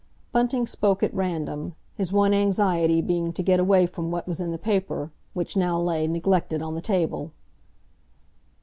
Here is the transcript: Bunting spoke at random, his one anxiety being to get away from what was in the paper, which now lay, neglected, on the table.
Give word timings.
Bunting 0.31 0.65
spoke 0.65 1.03
at 1.03 1.13
random, 1.13 1.75
his 1.95 2.11
one 2.11 2.33
anxiety 2.33 3.01
being 3.03 3.31
to 3.33 3.43
get 3.43 3.59
away 3.59 3.85
from 3.85 4.09
what 4.09 4.27
was 4.27 4.39
in 4.39 4.49
the 4.49 4.57
paper, 4.57 5.11
which 5.35 5.55
now 5.55 5.79
lay, 5.79 6.07
neglected, 6.07 6.59
on 6.59 6.73
the 6.73 6.81
table. 6.81 7.33